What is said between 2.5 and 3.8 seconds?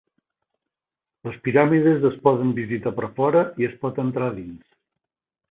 visitar per fora i es